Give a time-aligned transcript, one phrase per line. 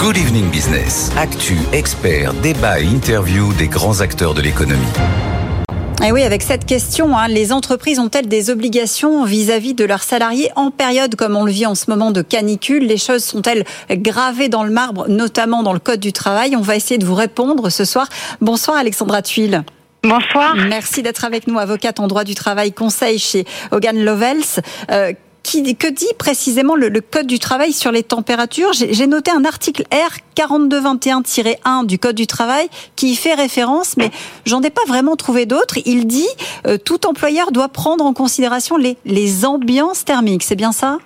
[0.00, 1.12] Good Evening Business.
[1.18, 4.80] Actu, experts, débat et interview des grands acteurs de l'économie.
[6.02, 10.02] Et eh oui, avec cette question, hein, les entreprises ont-elles des obligations vis-à-vis de leurs
[10.02, 12.86] salariés en période comme on le vit en ce moment de canicule?
[12.86, 16.56] Les choses sont-elles gravées dans le marbre, notamment dans le Code du travail?
[16.56, 18.08] On va essayer de vous répondre ce soir.
[18.40, 19.64] Bonsoir Alexandra Tuile.
[20.02, 20.56] Bonsoir.
[20.56, 24.62] Merci d'être avec nous, avocate en droit du travail, conseil chez Hogan Lovells.
[24.90, 25.12] Euh,
[25.50, 28.72] que dit précisément le, Code du travail sur les températures?
[28.72, 34.10] J'ai noté un article R 4221-1 du Code du travail qui y fait référence, mais
[34.46, 35.78] j'en ai pas vraiment trouvé d'autres.
[35.84, 36.28] Il dit
[36.66, 40.44] euh, tout employeur doit prendre en considération les, les ambiances thermiques.
[40.44, 40.98] C'est bien ça?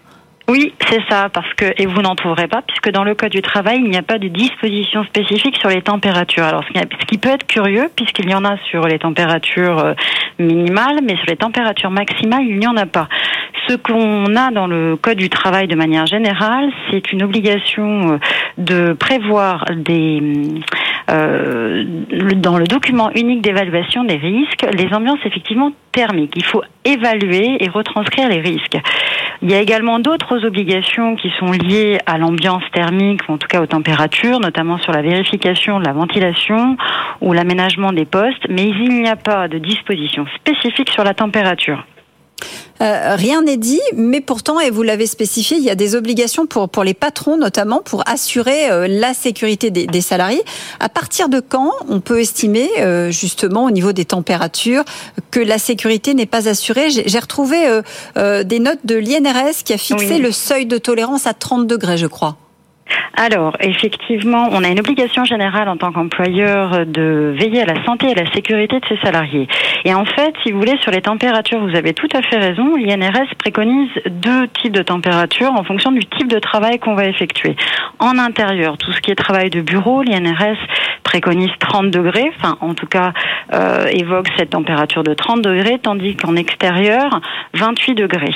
[0.47, 3.41] Oui, c'est ça, parce que et vous n'en trouverez pas, puisque dans le code du
[3.41, 6.45] travail, il n'y a pas de disposition spécifique sur les températures.
[6.45, 9.95] Alors, ce qui peut être curieux, puisqu'il y en a sur les températures euh,
[10.39, 13.09] minimales, mais sur les températures maximales, il n'y en a pas.
[13.69, 18.19] Ce qu'on a dans le code du travail de manière générale, c'est une obligation euh,
[18.59, 20.21] de prévoir des
[21.11, 21.85] euh,
[22.37, 26.33] dans le document unique d'évaluation des risques, les ambiances effectivement thermiques.
[26.35, 28.79] Il faut évaluer et retranscrire les risques.
[29.43, 33.49] Il y a également d'autres obligations qui sont liées à l'ambiance thermique, ou en tout
[33.49, 36.77] cas aux températures, notamment sur la vérification de la ventilation
[37.21, 41.85] ou l'aménagement des postes, mais il n'y a pas de disposition spécifique sur la température.
[42.81, 46.47] Euh, rien n'est dit, mais pourtant, et vous l'avez spécifié, il y a des obligations
[46.47, 50.43] pour, pour les patrons, notamment pour assurer euh, la sécurité des, salariés.
[50.81, 54.85] À partir de quand on peut estimer, euh, justement, au niveau des températures,
[55.31, 56.91] que la sécurité n'est pas assurée?
[56.91, 57.57] J'ai retrouvé
[58.17, 62.07] des notes de l'INRS qui a fixé le seuil de tolérance à 30 degrés, je
[62.07, 62.37] crois.
[63.17, 68.09] Alors, effectivement, on a une obligation générale en tant qu'employeur de veiller à la santé
[68.09, 69.47] et à la sécurité de ses salariés.
[69.85, 72.75] Et en fait, si vous voulez, sur les températures, vous avez tout à fait raison.
[72.77, 77.57] L'INRS préconise deux types de températures en fonction du type de travail qu'on va effectuer.
[78.01, 80.59] En intérieur, tout ce qui est travail de bureau, l'INRS
[81.15, 83.13] préconise 30 degrés, enfin en tout cas
[83.53, 87.21] euh, évoque cette température de 30 degrés, tandis qu'en extérieur,
[87.53, 88.35] 28 degrés.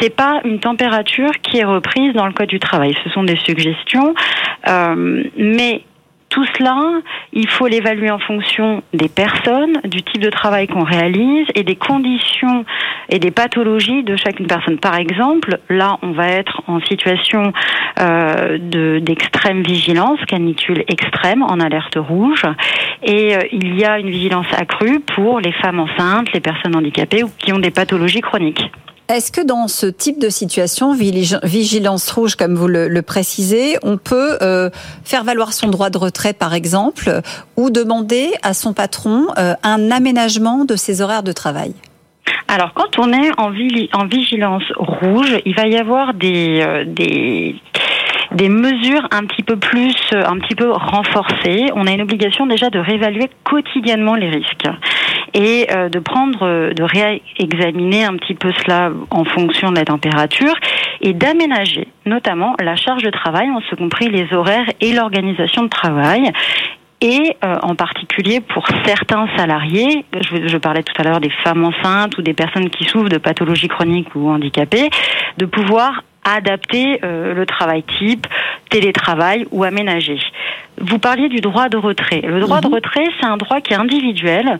[0.00, 2.96] C'est pas une température qui est reprise dans le code du travail.
[3.04, 4.14] Ce sont des suggestions,
[4.66, 5.82] euh, mais
[6.28, 7.00] tout cela,
[7.32, 11.76] il faut l'évaluer en fonction des personnes, du type de travail qu'on réalise et des
[11.76, 12.64] conditions
[13.08, 14.78] et des pathologies de chacune personne.
[14.78, 17.52] Par exemple, là, on va être en situation
[17.98, 18.58] euh,
[19.00, 22.42] d'extrême vigilance, canicule extrême, en alerte rouge,
[23.02, 27.22] et euh, il y a une vigilance accrue pour les femmes enceintes, les personnes handicapées
[27.22, 28.70] ou qui ont des pathologies chroniques.
[29.08, 34.36] Est-ce que dans ce type de situation, vigilance rouge, comme vous le, précisez, on peut
[34.42, 34.68] euh,
[35.02, 37.22] faire valoir son droit de retrait, par exemple,
[37.56, 41.72] ou demander à son patron euh, un aménagement de ses horaires de travail?
[42.48, 47.56] Alors, quand on est en, vigilance rouge, il va y avoir des, euh, des,
[48.32, 51.70] des mesures un petit peu plus, un petit peu renforcées.
[51.74, 54.68] On a une obligation déjà de réévaluer quotidiennement les risques
[55.34, 59.84] et euh, de prendre, euh, de réexaminer un petit peu cela en fonction de la
[59.84, 60.54] température
[61.00, 65.68] et d'aménager notamment la charge de travail, en ce compris les horaires et l'organisation de
[65.68, 66.30] travail
[67.00, 71.64] et euh, en particulier pour certains salariés, je, je parlais tout à l'heure des femmes
[71.64, 74.90] enceintes ou des personnes qui souffrent de pathologies chroniques ou handicapées,
[75.36, 78.26] de pouvoir adapter le travail type,
[78.68, 80.18] télétravail ou aménager.
[80.80, 82.20] Vous parliez du droit de retrait.
[82.22, 82.74] Le droit de mhm.
[82.74, 84.58] retrait, c'est un droit qui est individuel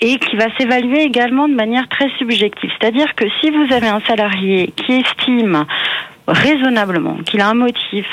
[0.00, 2.70] et qui va s'évaluer également de manière très subjective.
[2.78, 5.66] C'est-à-dire que si vous avez un salarié qui estime
[6.26, 8.06] raisonnablement qu'il a un motif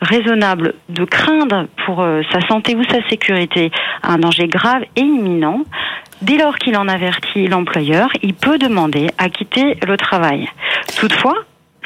[0.00, 3.70] raisonnable de craindre pour euh, sa santé ou sa sécurité
[4.02, 5.62] un danger grave et imminent,
[6.22, 10.48] dès lors qu'il en avertit l'employeur, il peut demander à quitter le travail.
[10.98, 11.36] Toutefois,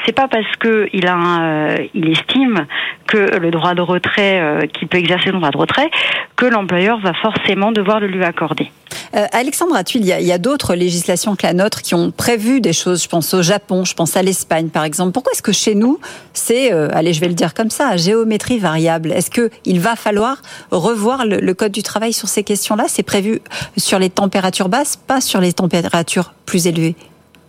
[0.07, 2.67] c'est pas parce que il a euh, il estime
[3.07, 5.91] que le droit de retrait, euh, qui peut exercer le droit de retrait,
[6.37, 8.71] que l'employeur va forcément devoir le lui accorder.
[9.15, 12.11] Euh, Alexandre il y a, il y a d'autres législations que la nôtre qui ont
[12.11, 13.03] prévu des choses.
[13.03, 15.13] Je pense au Japon, je pense à l'Espagne, par exemple.
[15.13, 15.99] Pourquoi est-ce que chez nous,
[16.33, 19.13] c'est, euh, allez, je vais le dire comme ça, géométrie variable?
[19.13, 22.85] Est-ce que il va falloir revoir le, le code du travail sur ces questions-là?
[22.89, 23.41] C'est prévu
[23.77, 26.97] sur les températures basses, pas sur les températures plus élevées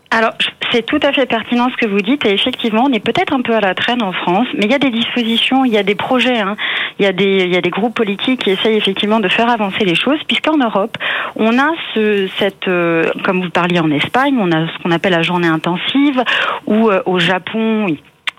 [0.10, 0.34] alors,
[0.72, 3.42] c'est tout à fait pertinent ce que vous dites et effectivement, on est peut-être un
[3.42, 5.84] peu à la traîne en France, mais il y a des dispositions, il y a
[5.84, 6.56] des projets, hein.
[7.00, 9.96] il, y a des, il des groupes politiques qui essayent effectivement de faire avancer les
[9.96, 10.98] choses, puisqu'en Europe,
[11.36, 15.14] on a ce, cette, euh, comme vous parliez en Espagne, on a ce qu'on appelle
[15.14, 16.24] la journée intensive,
[16.66, 17.88] ou euh, au Japon,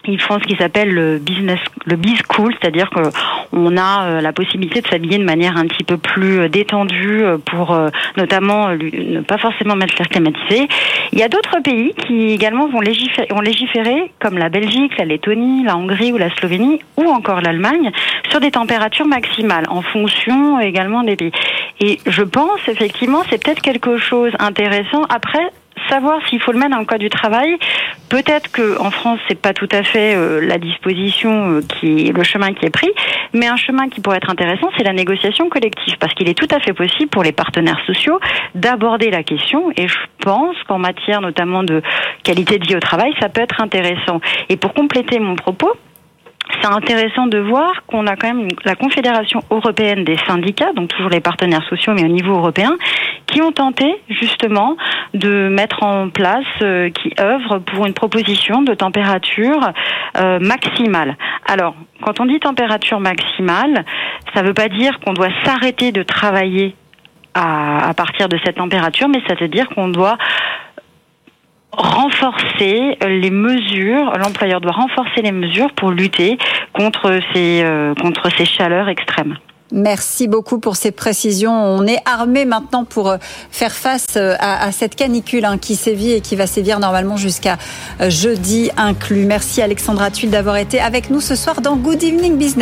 [0.08, 3.02] ils font ce qui s'appelle le business, le biz cool, c'est-à-dire que
[3.52, 7.22] on a euh, la possibilité de s'habiller de manière un petit peu plus euh, détendue
[7.25, 7.78] euh, pour
[8.16, 10.69] notamment ne pas forcément mettre l'air climatisé.
[11.12, 15.76] Il y a d'autres pays qui également vont légiférer, comme la Belgique, la Lettonie, la
[15.76, 17.90] Hongrie ou la Slovénie, ou encore l'Allemagne,
[18.31, 21.32] sur des températures maximales en fonction également des pays.
[21.81, 25.02] Et je pense effectivement c'est peut-être quelque chose intéressant.
[25.08, 25.50] Après,
[25.88, 27.56] savoir s'il faut le mettre dans le code du travail.
[28.08, 32.23] Peut-être que en France, c'est pas tout à fait euh, la disposition euh, qui le
[32.23, 32.90] chemin qui est pris,
[33.35, 36.49] mais un chemin qui pourrait être intéressant, c'est la négociation collective, parce qu'il est tout
[36.55, 38.19] à fait possible pour les partenaires sociaux
[38.55, 39.70] d'aborder la question.
[39.76, 41.82] Et je pense qu'en matière notamment de
[42.23, 44.20] qualité de vie au travail, ça peut être intéressant.
[44.49, 45.73] Et pour compléter mon propos,
[46.62, 51.11] c'est intéressant de voir qu'on a quand même la Confédération européenne des syndicats, donc toujours
[51.11, 52.76] les partenaires sociaux, mais au niveau européen,
[53.28, 54.76] qui ont tenté justement
[55.14, 59.70] de mettre en place, euh, qui œuvrent pour une proposition de température
[60.19, 61.16] euh, maximale.
[61.46, 63.84] Alors, quand on dit température maximale,
[64.34, 66.75] ça ne veut pas dire qu'on doit s'arrêter de travailler
[67.34, 70.19] à, à partir de cette température, mais ça veut dire qu'on doit
[71.72, 76.38] renforcer les mesures, l'employeur doit renforcer les mesures pour lutter
[76.72, 79.36] contre ces, euh, contre ces chaleurs extrêmes.
[79.70, 81.53] Merci beaucoup pour ces précisions.
[81.53, 83.17] On est armé maintenant pour euh,
[83.50, 87.59] faire face euh, à, cette canicule hein, qui sévit et qui va sévir normalement jusqu'à
[88.00, 89.26] jeudi inclus.
[89.26, 92.59] Merci Alexandra Tuile d'avoir été avec nous ce soir dans Good Evening Business.